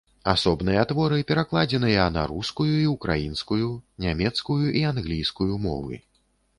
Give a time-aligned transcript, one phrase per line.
[0.31, 3.71] Асобныя творы перакладзеныя на рускую і ўкраінскую,
[4.07, 6.05] нямецкую і англійскую мовы.